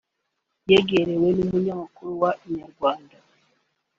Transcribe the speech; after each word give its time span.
yegerewe 0.69 1.27
n'umunyamakuru 1.35 2.11
wa 2.21 2.31
Inyarwanda 2.47 3.15